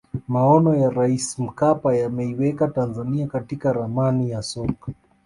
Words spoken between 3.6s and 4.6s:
ramani ya